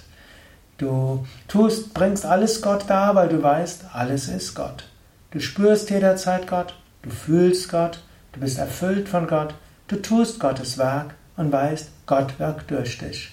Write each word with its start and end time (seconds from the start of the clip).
Du 0.82 1.28
tust, 1.48 1.94
bringst 1.94 2.26
alles 2.26 2.60
Gott 2.64 2.86
dar, 2.88 3.14
weil 3.14 3.30
du 3.30 3.44
weißt, 3.44 3.86
alles 3.94 4.28
ist 4.28 4.56
Gott. 4.56 4.86
Du 5.30 5.40
spürst 5.40 5.92
jederzeit 5.92 6.48
Gott, 6.48 6.74
du 7.04 7.12
fühlst 7.12 7.70
Gott, 7.70 8.02
du 8.32 8.40
bist 8.40 8.58
erfüllt 8.58 9.08
von 9.08 9.28
Gott, 9.28 9.54
du 9.88 9.98
tust 9.98 10.40
Gottes 10.40 10.80
Werk 10.80 11.14
und 11.38 11.52
weißt, 11.52 11.90
Gott 12.08 12.40
wirkt 12.40 12.72
durch 12.72 12.98
dich. 12.98 13.32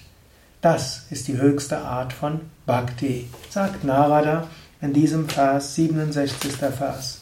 Das 0.61 1.07
ist 1.09 1.27
die 1.27 1.39
höchste 1.39 1.79
Art 1.79 2.13
von 2.13 2.41
Bhakti, 2.67 3.27
sagt 3.49 3.83
Narada 3.83 4.47
in 4.79 4.93
diesem 4.93 5.27
Vers, 5.27 5.73
67. 5.73 6.51
Vers. 6.51 7.21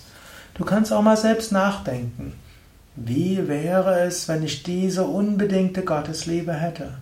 Du 0.56 0.66
kannst 0.66 0.92
auch 0.92 1.04
mal 1.04 1.16
selbst 1.16 1.54
nachdenken. 1.54 2.34
Wie 2.98 3.48
wäre 3.48 4.02
es, 4.02 4.28
wenn 4.28 4.44
ich 4.44 4.64
diese 4.64 5.06
unbedingte 5.06 5.86
Gottesliebe 5.86 6.54
hätte? 6.54 6.96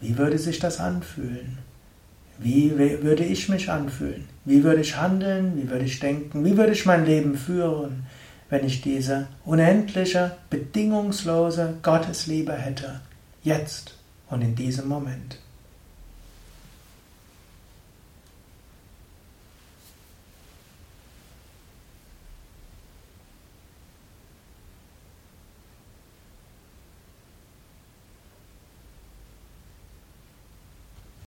Wie 0.00 0.16
würde 0.18 0.38
sich 0.38 0.60
das 0.60 0.78
anfühlen? 0.78 1.58
Wie 2.38 2.76
würde 2.76 3.24
ich 3.24 3.48
mich 3.48 3.70
anfühlen? 3.70 4.28
Wie 4.44 4.64
würde 4.64 4.80
ich 4.80 4.96
handeln? 4.96 5.52
Wie 5.56 5.70
würde 5.70 5.84
ich 5.84 6.00
denken? 6.00 6.44
Wie 6.44 6.56
würde 6.56 6.72
ich 6.72 6.86
mein 6.86 7.04
Leben 7.04 7.36
führen, 7.36 8.04
wenn 8.50 8.66
ich 8.66 8.80
diese 8.80 9.28
unendliche, 9.44 10.32
bedingungslose 10.50 11.74
Gottesliebe 11.82 12.52
hätte? 12.52 13.00
Jetzt 13.42 13.96
und 14.28 14.42
in 14.42 14.54
diesem 14.54 14.88
Moment. 14.88 15.38